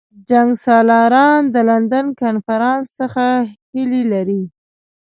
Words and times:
جنګسالاران 0.29 1.41
د 1.53 1.55
لندن 1.69 2.05
کنفرانس 2.21 2.87
څخه 2.99 3.25
هیلې 3.73 4.03
لري. 4.13 4.43